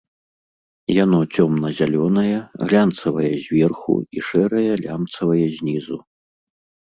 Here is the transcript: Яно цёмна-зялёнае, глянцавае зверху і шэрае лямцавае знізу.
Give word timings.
Яно 1.03 1.17
цёмна-зялёнае, 1.35 2.37
глянцавае 2.71 3.29
зверху 3.45 3.95
і 4.19 4.25
шэрае 4.29 4.63
лямцавае 4.87 5.47
знізу. 5.61 5.97